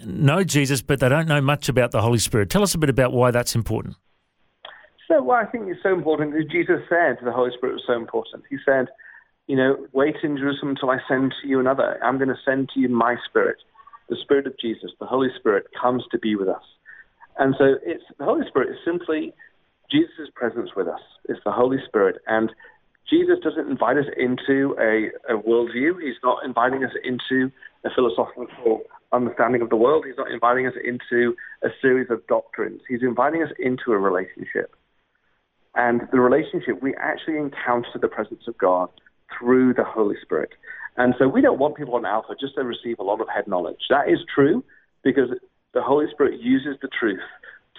know 0.05 0.45
Jesus, 0.45 0.83
but 0.83 1.01
they 1.01 1.09
don't 1.09 1.29
know 1.29 1.41
much 1.41 1.69
about 1.69 1.91
the 1.91 2.03
Holy 2.03 2.19
Spirit. 2.19 2.51
Tell 2.51 2.63
us 2.63 2.75
a 2.75 2.79
bit 2.79 2.91
about 2.91 3.13
why 3.13 3.31
that's 3.31 3.55
important. 3.55 3.97
So, 5.09 5.23
what 5.23 5.47
I 5.47 5.51
think 5.51 5.69
it's 5.69 5.83
so 5.83 5.93
important 5.95 6.35
is 6.35 6.45
Jesus 6.51 6.81
said 6.89 7.19
the 7.25 7.33
Holy 7.33 7.51
Spirit 7.57 7.75
was 7.75 7.85
so 7.87 7.95
important. 7.95 8.45
He 8.51 8.57
said, 8.65 8.89
you 9.47 9.57
know, 9.57 9.87
wait 9.93 10.17
in 10.23 10.37
Jerusalem 10.37 10.71
until 10.71 10.91
I 10.91 10.99
send 11.09 11.33
to 11.43 11.49
you 11.49 11.61
another. 11.61 11.99
I'm 12.03 12.19
going 12.19 12.29
to 12.29 12.39
send 12.45 12.71
to 12.75 12.81
you 12.81 12.89
my 12.89 13.17
Spirit. 13.29 13.59
The 14.09 14.17
Spirit 14.23 14.47
of 14.47 14.59
Jesus, 14.59 14.91
the 15.01 15.07
Holy 15.07 15.29
Spirit, 15.39 15.67
comes 15.81 16.05
to 16.11 16.19
be 16.19 16.37
with 16.37 16.49
us. 16.49 16.63
And 17.39 17.55
so 17.59 17.77
it's 17.85 18.05
the 18.19 18.25
Holy 18.25 18.47
Spirit 18.49 18.71
is 18.71 18.77
simply 18.85 19.33
Jesus' 19.91 20.31
presence 20.35 20.71
with 20.77 20.89
us. 20.89 21.01
It's 21.29 21.41
the 21.45 21.53
Holy 21.53 21.79
Spirit. 21.87 22.17
And 22.27 22.51
Jesus 23.09 23.39
doesn't 23.43 23.71
invite 23.71 23.97
us 23.97 24.07
into 24.17 24.75
a, 24.81 25.11
a 25.33 25.41
worldview. 25.41 26.03
He's 26.03 26.19
not 26.23 26.45
inviting 26.45 26.85
us 26.85 26.91
into 27.05 27.53
a 27.85 27.89
philosophical 27.95 28.83
understanding 29.13 29.63
of 29.63 29.71
the 29.71 29.77
world. 29.77 30.05
He's 30.07 30.17
not 30.17 30.31
inviting 30.31 30.67
us 30.67 30.75
into 30.83 31.37
a 31.63 31.69
series 31.81 32.11
of 32.11 32.27
doctrines. 32.27 32.81
He's 32.89 33.03
inviting 33.03 33.43
us 33.43 33.51
into 33.59 33.93
a 33.93 33.99
relationship. 33.99 34.75
And 35.75 36.03
the 36.11 36.21
relationship, 36.21 36.83
we 36.83 36.95
actually 36.97 37.37
encounter 37.37 37.99
the 38.01 38.09
presence 38.09 38.43
of 38.49 38.59
God 38.59 38.89
through 39.39 39.75
the 39.75 39.85
Holy 39.85 40.17
Spirit. 40.23 40.51
And 40.97 41.15
so 41.19 41.29
we 41.29 41.43
don't 41.43 41.59
want 41.59 41.77
people 41.77 41.95
on 41.95 42.07
Alpha 42.07 42.35
just 42.41 42.55
to 42.55 42.63
receive 42.63 42.99
a 42.99 43.03
lot 43.03 43.21
of 43.21 43.29
head 43.33 43.47
knowledge. 43.47 43.81
That 43.91 44.09
is 44.09 44.19
true 44.35 44.65
because 45.05 45.29
the 45.75 45.83
Holy 45.83 46.07
Spirit 46.11 46.41
uses 46.41 46.77
the 46.81 46.89
truth 46.99 47.21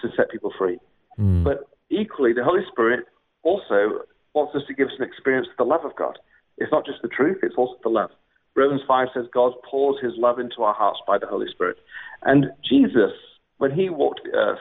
to 0.00 0.08
set 0.16 0.30
people 0.30 0.52
free. 0.56 0.78
Hmm. 1.16 1.42
But 1.42 1.68
equally, 1.90 2.32
the 2.32 2.44
Holy 2.44 2.62
Spirit 2.70 3.06
also 3.42 4.04
wants 4.34 4.54
us 4.54 4.62
to 4.68 4.74
give 4.74 4.88
us 4.88 4.94
an 4.98 5.06
experience 5.06 5.48
of 5.50 5.56
the 5.56 5.64
love 5.64 5.84
of 5.84 5.96
God. 5.96 6.18
It's 6.58 6.72
not 6.72 6.86
just 6.86 7.02
the 7.02 7.08
truth, 7.08 7.38
it's 7.42 7.56
also 7.56 7.76
the 7.82 7.88
love. 7.88 8.10
Romans 8.56 8.82
5 8.88 9.08
says 9.14 9.26
God 9.32 9.52
pours 9.68 9.96
his 10.02 10.12
love 10.16 10.38
into 10.38 10.62
our 10.62 10.74
hearts 10.74 11.00
by 11.06 11.18
the 11.18 11.26
Holy 11.26 11.46
Spirit. 11.48 11.76
And 12.22 12.46
Jesus, 12.68 13.12
when 13.58 13.70
he 13.70 13.88
walked 13.88 14.22
the 14.24 14.36
earth, 14.36 14.58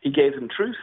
he 0.00 0.10
gave 0.10 0.34
them 0.34 0.48
truth 0.54 0.76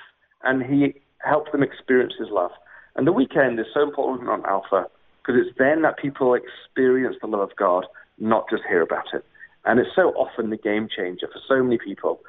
and 0.44 0.62
he 0.62 0.94
helped 1.20 1.52
them 1.52 1.64
experience 1.64 2.14
his 2.20 2.28
love. 2.30 2.52
And 2.96 3.08
the 3.08 3.14
weekend 3.14 3.60
is 3.60 3.68
so 3.74 3.84
important 3.84 4.30
on 4.30 4.46
Alpha 4.46 4.88
because 5.22 5.42
it's 5.46 5.58
then 5.58 5.82
that 5.84 5.98
people 5.98 6.36
experience 6.36 7.16
the 7.22 7.28
love 7.28 7.42
of 7.42 7.56
God, 7.58 7.86
not 8.20 8.50
just 8.50 8.64
hear 8.68 8.82
about 8.82 9.14
it. 9.14 9.24
And 9.66 9.80
it's 9.80 9.90
so 9.96 10.10
often 10.16 10.50
the 10.50 10.58
game 10.58 10.88
changer 10.94 11.28
for 11.28 11.40
so 11.48 11.64
many 11.64 11.78
people. 11.78 12.20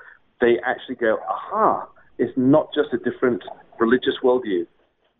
They 0.40 0.58
actually 0.64 0.96
go, 0.96 1.18
aha, 1.28 1.88
it's 2.18 2.36
not 2.36 2.68
just 2.74 2.92
a 2.92 2.98
different 2.98 3.42
religious 3.78 4.14
worldview. 4.22 4.66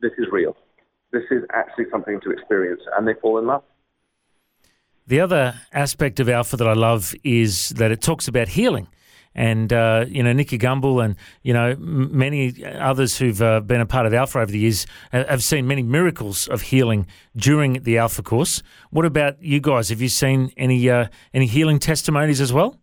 This 0.01 0.13
is 0.19 0.27
real. 0.31 0.57
This 1.13 1.25
is 1.31 1.43
actually 1.53 1.87
something 1.91 2.21
to 2.23 2.31
experience. 2.31 2.83
And 2.97 3.07
they 3.07 3.15
fall 3.15 3.39
in 3.39 3.47
love. 3.47 3.63
The 5.07 5.21
other 5.21 5.55
aspect 5.73 6.21
of 6.21 6.29
Alpha 6.29 6.57
that 6.59 6.69
I 6.69 6.75
love 6.75 7.15
is 7.25 7.71
that 7.71 7.91
it 7.91 8.03
talks 8.03 8.29
about 8.29 8.49
healing. 8.49 8.89
And, 9.35 9.73
uh, 9.73 10.05
you 10.09 10.23
know, 10.23 10.33
Nicky 10.33 10.59
Gumbel 10.59 11.03
and, 11.03 11.15
you 11.43 11.55
know, 11.55 11.71
m- 11.71 12.17
many 12.17 12.65
others 12.65 13.19
who've 13.19 13.41
uh, 13.41 13.61
been 13.61 13.81
a 13.81 13.87
part 13.87 14.05
of 14.05 14.13
Alpha 14.13 14.41
over 14.41 14.51
the 14.51 14.59
years 14.59 14.87
have 15.13 15.43
seen 15.43 15.67
many 15.67 15.83
miracles 15.83 16.49
of 16.49 16.63
healing 16.63 17.07
during 17.37 17.75
the 17.85 17.99
Alpha 17.99 18.23
course. 18.23 18.63
What 18.91 19.05
about 19.05 19.41
you 19.43 19.61
guys? 19.61 19.91
Have 19.91 20.03
you 20.03 20.09
seen 20.09 20.51
any, 20.57 20.91
uh, 20.91 21.07
any 21.33 21.47
healing 21.47 21.79
testimonies 21.79 22.41
as 22.41 22.53
well? 22.53 22.81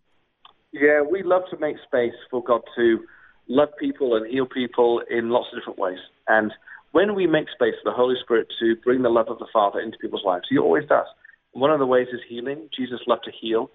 Yeah, 0.72 1.02
we 1.02 1.22
love 1.22 1.42
to 1.50 1.58
make 1.58 1.76
space 1.86 2.14
for 2.30 2.42
God 2.42 2.62
to 2.76 3.04
love 3.48 3.68
people 3.78 4.16
and 4.16 4.26
heal 4.26 4.46
people 4.46 5.02
in 5.10 5.30
lots 5.30 5.46
of 5.52 5.60
different 5.60 5.78
ways. 5.78 5.98
And 6.26 6.52
when 6.96 7.14
we 7.14 7.26
make 7.26 7.50
space 7.50 7.74
for 7.82 7.90
the 7.90 7.94
Holy 7.94 8.14
Spirit 8.22 8.48
to 8.58 8.74
bring 8.76 9.02
the 9.02 9.10
love 9.10 9.28
of 9.28 9.38
the 9.38 9.46
Father 9.52 9.80
into 9.80 9.98
people's 9.98 10.24
lives, 10.24 10.46
He 10.48 10.56
always 10.56 10.86
does. 10.88 11.04
One 11.52 11.70
of 11.70 11.78
the 11.78 11.84
ways 11.84 12.08
is 12.10 12.20
healing. 12.26 12.70
Jesus 12.74 13.00
loved 13.06 13.24
to 13.24 13.32
heal, 13.38 13.70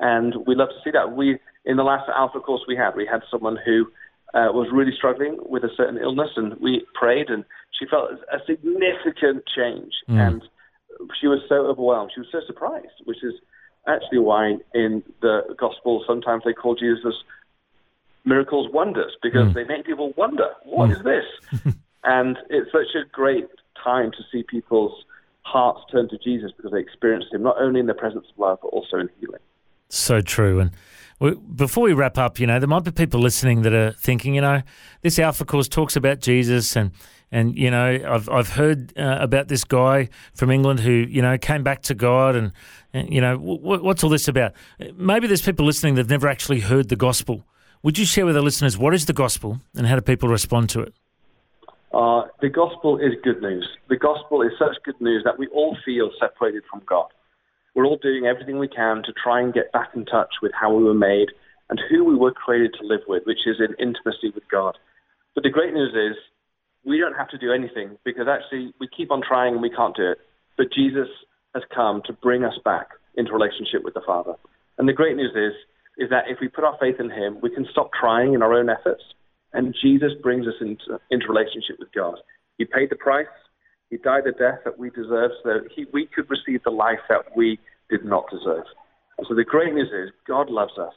and 0.00 0.34
we 0.44 0.56
love 0.56 0.70
to 0.70 0.80
see 0.82 0.90
that. 0.90 1.12
We 1.12 1.38
in 1.64 1.76
the 1.76 1.84
last 1.84 2.10
Alpha 2.12 2.40
course 2.40 2.62
we 2.66 2.74
had, 2.74 2.96
we 2.96 3.06
had 3.06 3.22
someone 3.30 3.56
who 3.64 3.86
uh, 4.34 4.50
was 4.50 4.66
really 4.72 4.90
struggling 4.96 5.38
with 5.40 5.62
a 5.62 5.70
certain 5.76 5.98
illness, 5.98 6.30
and 6.34 6.56
we 6.60 6.84
prayed, 6.94 7.30
and 7.30 7.44
she 7.78 7.86
felt 7.86 8.10
a 8.10 8.38
significant 8.44 9.44
change, 9.54 9.92
mm. 10.08 10.18
and 10.18 10.42
she 11.20 11.28
was 11.28 11.42
so 11.48 11.66
overwhelmed. 11.66 12.10
She 12.12 12.22
was 12.22 12.28
so 12.32 12.40
surprised, 12.44 12.98
which 13.04 13.22
is 13.22 13.34
actually 13.86 14.18
why 14.18 14.56
in 14.74 15.04
the 15.22 15.42
gospel 15.60 16.02
sometimes 16.08 16.42
they 16.44 16.52
call 16.52 16.74
Jesus 16.74 17.14
miracles 18.24 18.66
wonders 18.72 19.12
because 19.22 19.46
mm. 19.50 19.54
they 19.54 19.62
make 19.62 19.86
people 19.86 20.12
wonder 20.16 20.48
what 20.64 20.90
mm. 20.90 20.96
is 20.96 21.02
this 21.04 21.74
and 22.04 22.38
it's 22.50 22.70
such 22.72 22.94
a 22.94 23.08
great 23.12 23.48
time 23.82 24.10
to 24.12 24.18
see 24.30 24.42
people's 24.42 25.04
hearts 25.42 25.80
turn 25.90 26.08
to 26.08 26.18
jesus 26.18 26.50
because 26.56 26.72
they 26.72 26.80
experience 26.80 27.24
him 27.32 27.42
not 27.42 27.56
only 27.60 27.80
in 27.80 27.86
the 27.86 27.94
presence 27.94 28.26
of 28.32 28.38
love 28.38 28.58
but 28.62 28.68
also 28.68 28.96
in 28.98 29.08
healing 29.20 29.40
So 29.88 30.20
true. 30.20 30.60
And 30.60 30.72
before 31.56 31.84
we 31.84 31.92
wrap 31.92 32.18
up, 32.18 32.40
you 32.40 32.46
know, 32.46 32.58
there 32.58 32.68
might 32.68 32.84
be 32.84 32.90
people 32.90 33.20
listening 33.20 33.62
that 33.62 33.72
are 33.72 33.92
thinking, 33.92 34.34
you 34.34 34.40
know, 34.40 34.62
this 35.02 35.18
Alpha 35.18 35.44
course 35.44 35.68
talks 35.68 35.96
about 35.96 36.20
Jesus, 36.20 36.76
and 36.76 36.90
and 37.30 37.56
you 37.56 37.70
know, 37.70 38.00
I've 38.06 38.28
I've 38.28 38.48
heard 38.50 38.92
uh, 38.98 39.18
about 39.20 39.48
this 39.48 39.64
guy 39.64 40.08
from 40.34 40.50
England 40.50 40.80
who 40.80 40.90
you 40.90 41.22
know 41.22 41.38
came 41.38 41.62
back 41.62 41.82
to 41.82 41.94
God, 41.94 42.34
and, 42.34 42.52
and 42.92 43.12
you 43.12 43.20
know, 43.20 43.36
w- 43.36 43.82
what's 43.82 44.02
all 44.02 44.10
this 44.10 44.28
about? 44.28 44.52
Maybe 44.96 45.26
there's 45.26 45.42
people 45.42 45.64
listening 45.64 45.94
that've 45.94 46.10
never 46.10 46.28
actually 46.28 46.60
heard 46.60 46.88
the 46.88 46.96
gospel. 46.96 47.44
Would 47.82 47.98
you 47.98 48.04
share 48.04 48.26
with 48.26 48.36
our 48.36 48.42
listeners 48.42 48.76
what 48.76 48.94
is 48.94 49.06
the 49.06 49.12
gospel 49.12 49.60
and 49.76 49.86
how 49.86 49.94
do 49.94 50.00
people 50.00 50.28
respond 50.28 50.70
to 50.70 50.80
it? 50.80 50.94
Uh, 51.94 52.26
the 52.40 52.48
gospel 52.48 52.98
is 52.98 53.12
good 53.22 53.40
news 53.40 53.68
the 53.88 53.96
gospel 53.96 54.42
is 54.42 54.52
such 54.58 54.76
good 54.84 55.00
news 55.00 55.22
that 55.24 55.38
we 55.38 55.46
all 55.48 55.76
feel 55.84 56.10
separated 56.20 56.62
from 56.70 56.82
god 56.86 57.08
we're 57.74 57.86
all 57.86 57.98
doing 58.02 58.26
everything 58.26 58.58
we 58.58 58.68
can 58.68 59.02
to 59.02 59.12
try 59.12 59.40
and 59.40 59.54
get 59.54 59.72
back 59.72 59.90
in 59.94 60.04
touch 60.04 60.34
with 60.42 60.52
how 60.58 60.72
we 60.72 60.82
were 60.84 60.94
made 60.94 61.28
and 61.70 61.80
who 61.88 62.04
we 62.04 62.14
were 62.14 62.32
created 62.32 62.74
to 62.78 62.86
live 62.86 63.00
with 63.08 63.22
which 63.24 63.46
is 63.46 63.56
in 63.60 63.74
intimacy 63.78 64.30
with 64.34 64.44
god 64.50 64.76
but 65.34 65.42
the 65.42 65.50
great 65.50 65.72
news 65.72 65.94
is 65.94 66.16
we 66.84 66.98
don't 66.98 67.14
have 67.16 67.28
to 67.28 67.38
do 67.38 67.52
anything 67.52 67.96
because 68.04 68.26
actually 68.28 68.72
we 68.78 68.88
keep 68.88 69.10
on 69.10 69.22
trying 69.26 69.54
and 69.54 69.62
we 69.62 69.70
can't 69.70 69.96
do 69.96 70.12
it. 70.12 70.18
But 70.56 70.72
Jesus 70.72 71.08
has 71.54 71.62
come 71.74 72.02
to 72.06 72.12
bring 72.12 72.44
us 72.44 72.54
back 72.64 72.88
into 73.16 73.32
relationship 73.32 73.82
with 73.84 73.94
the 73.94 74.02
Father. 74.06 74.34
And 74.78 74.88
the 74.88 74.92
great 74.92 75.16
news 75.16 75.32
is, 75.34 75.54
is 75.96 76.10
that 76.10 76.24
if 76.28 76.38
we 76.40 76.48
put 76.48 76.64
our 76.64 76.76
faith 76.78 76.96
in 76.98 77.10
Him, 77.10 77.38
we 77.40 77.50
can 77.50 77.66
stop 77.70 77.90
trying 77.98 78.34
in 78.34 78.42
our 78.42 78.52
own 78.52 78.68
efforts, 78.68 79.02
and 79.54 79.74
Jesus 79.80 80.10
brings 80.22 80.46
us 80.46 80.54
into, 80.60 81.00
into 81.10 81.26
relationship 81.28 81.76
with 81.78 81.92
God. 81.94 82.16
He 82.58 82.64
paid 82.64 82.90
the 82.90 82.96
price. 82.96 83.26
He 83.88 83.96
died 83.96 84.22
the 84.24 84.32
death 84.32 84.58
that 84.64 84.78
we 84.78 84.90
deserve 84.90 85.30
so 85.42 85.48
that 85.48 85.68
he, 85.74 85.86
we 85.92 86.06
could 86.12 86.28
receive 86.28 86.62
the 86.64 86.70
life 86.70 86.98
that 87.08 87.36
we 87.36 87.58
did 87.88 88.04
not 88.04 88.24
deserve. 88.30 88.64
And 89.16 89.26
so 89.28 89.34
the 89.34 89.44
great 89.44 89.72
news 89.72 89.90
is 89.92 90.10
God 90.26 90.50
loves 90.50 90.76
us. 90.78 90.92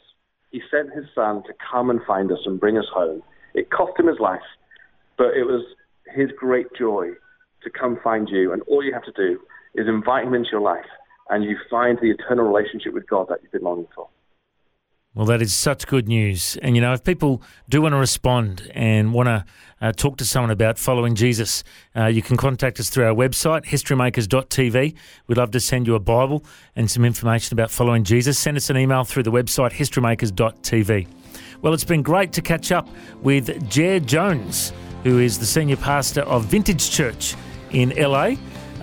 He 0.51 0.61
sent 0.71 0.93
his 0.93 1.05
son 1.13 1.43
to 1.43 1.53
come 1.71 1.89
and 1.89 1.99
find 2.07 2.31
us 2.31 2.39
and 2.45 2.59
bring 2.59 2.77
us 2.77 2.87
home. 2.91 3.21
It 3.53 3.69
cost 3.69 3.99
him 3.99 4.07
his 4.07 4.19
life, 4.19 4.41
but 5.17 5.37
it 5.37 5.43
was 5.43 5.63
his 6.15 6.29
great 6.37 6.67
joy 6.77 7.09
to 7.63 7.69
come 7.69 7.99
find 8.03 8.27
you. 8.29 8.53
And 8.53 8.61
all 8.63 8.83
you 8.83 8.93
have 8.93 9.05
to 9.05 9.11
do 9.11 9.39
is 9.75 9.87
invite 9.87 10.25
him 10.25 10.33
into 10.33 10.49
your 10.51 10.61
life, 10.61 10.85
and 11.29 11.43
you 11.43 11.57
find 11.69 11.99
the 12.01 12.09
eternal 12.09 12.45
relationship 12.45 12.93
with 12.93 13.07
God 13.07 13.27
that 13.29 13.39
you've 13.43 13.51
been 13.51 13.63
longing 13.63 13.87
for. 13.93 14.07
Well, 15.17 15.25
that 15.25 15.41
is 15.41 15.51
such 15.51 15.87
good 15.87 16.07
news. 16.07 16.59
And, 16.61 16.75
you 16.75 16.81
know, 16.83 16.93
if 16.93 17.03
people 17.03 17.41
do 17.67 17.81
want 17.81 17.93
to 17.93 17.97
respond 17.97 18.69
and 18.75 19.15
want 19.15 19.25
to 19.25 19.45
uh, 19.81 19.91
talk 19.91 20.17
to 20.17 20.25
someone 20.25 20.51
about 20.51 20.77
following 20.77 21.15
Jesus, 21.15 21.63
uh, 21.95 22.05
you 22.05 22.21
can 22.21 22.37
contact 22.37 22.79
us 22.79 22.91
through 22.91 23.05
our 23.05 23.15
website, 23.15 23.65
historymakers.tv. 23.65 24.93
We'd 25.25 25.37
love 25.39 25.49
to 25.49 25.59
send 25.59 25.87
you 25.87 25.95
a 25.95 25.99
Bible 25.99 26.45
and 26.75 26.91
some 26.91 27.03
information 27.03 27.55
about 27.55 27.71
following 27.71 28.03
Jesus. 28.03 28.37
Send 28.37 28.57
us 28.57 28.69
an 28.69 28.77
email 28.77 29.03
through 29.05 29.23
the 29.23 29.31
website, 29.31 29.71
historymakers.tv. 29.71 31.07
Well, 31.63 31.73
it's 31.73 31.83
been 31.83 32.03
great 32.03 32.31
to 32.33 32.43
catch 32.43 32.71
up 32.71 32.87
with 33.23 33.67
Jer 33.71 33.99
Jones, 33.99 34.71
who 35.03 35.17
is 35.17 35.39
the 35.39 35.47
senior 35.47 35.77
pastor 35.77 36.21
of 36.21 36.45
Vintage 36.45 36.91
Church 36.91 37.33
in 37.71 37.89
LA. 37.97 38.33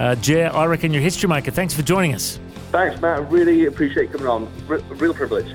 Uh, 0.00 0.16
Jer, 0.16 0.50
I 0.52 0.64
reckon 0.64 0.92
you're 0.92 1.00
a 1.00 1.04
history 1.04 1.28
maker. 1.28 1.52
Thanks 1.52 1.74
for 1.74 1.82
joining 1.82 2.12
us. 2.12 2.40
Thanks, 2.72 3.00
Matt. 3.00 3.30
Really 3.30 3.66
appreciate 3.66 4.10
coming 4.10 4.26
on. 4.26 4.52
R- 4.68 4.78
real 4.96 5.14
privilege. 5.14 5.54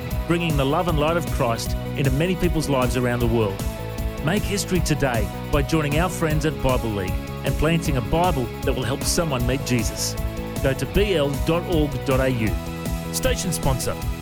bringing 0.31 0.55
the 0.55 0.63
love 0.63 0.87
and 0.87 0.97
light 0.97 1.17
of 1.17 1.29
Christ 1.31 1.75
into 1.97 2.09
many 2.11 2.37
people's 2.37 2.69
lives 2.69 2.95
around 2.95 3.19
the 3.19 3.27
world. 3.27 3.61
Make 4.23 4.41
history 4.41 4.79
today 4.79 5.27
by 5.51 5.61
joining 5.61 5.99
our 5.99 6.07
friends 6.07 6.45
at 6.45 6.53
Bible 6.63 6.91
League 6.91 7.11
and 7.43 7.53
planting 7.55 7.97
a 7.97 8.01
Bible 8.01 8.45
that 8.61 8.73
will 8.73 8.81
help 8.81 9.03
someone 9.03 9.45
meet 9.45 9.65
Jesus. 9.65 10.15
Go 10.63 10.73
to 10.73 10.85
bl.org.au. 10.85 12.47
Station 13.11 13.51
sponsor 13.51 14.20